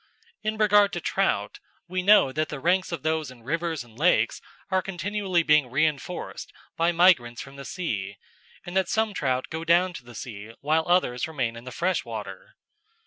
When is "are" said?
4.71-4.81